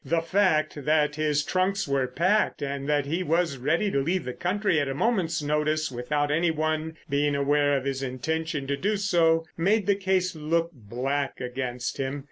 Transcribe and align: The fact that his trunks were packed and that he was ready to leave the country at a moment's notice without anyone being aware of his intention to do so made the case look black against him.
The 0.03 0.21
fact 0.23 0.83
that 0.85 1.13
his 1.15 1.43
trunks 1.43 1.87
were 1.87 2.07
packed 2.07 2.63
and 2.63 2.89
that 2.89 3.05
he 3.05 3.21
was 3.21 3.57
ready 3.57 3.91
to 3.91 3.99
leave 4.01 4.23
the 4.23 4.33
country 4.33 4.79
at 4.79 4.87
a 4.87 4.95
moment's 4.95 5.43
notice 5.43 5.91
without 5.91 6.31
anyone 6.31 6.97
being 7.07 7.35
aware 7.35 7.77
of 7.77 7.85
his 7.85 8.01
intention 8.01 8.65
to 8.65 8.75
do 8.75 8.97
so 8.97 9.45
made 9.55 9.85
the 9.85 9.93
case 9.95 10.35
look 10.35 10.71
black 10.73 11.39
against 11.39 11.97
him. 11.99 12.19